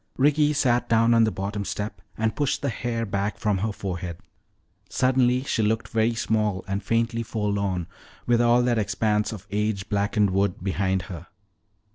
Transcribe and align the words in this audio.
Ricky 0.17 0.51
sat 0.51 0.89
down 0.89 1.13
on 1.13 1.25
the 1.25 1.31
bottom 1.31 1.63
step 1.63 2.01
and 2.17 2.35
pushed 2.35 2.63
the 2.63 2.69
hair 2.69 3.05
back 3.05 3.37
from 3.37 3.59
her 3.59 3.71
forehead. 3.71 4.17
Suddenly 4.89 5.43
she 5.43 5.61
looked 5.61 5.89
very 5.89 6.15
small 6.15 6.65
and 6.67 6.81
faintly 6.81 7.21
forlorn 7.21 7.85
with 8.25 8.41
all 8.41 8.63
that 8.63 8.79
expanse 8.79 9.31
of 9.31 9.45
age 9.51 9.89
blackened 9.89 10.31
wood 10.31 10.63
behind 10.63 11.03
her. 11.03 11.27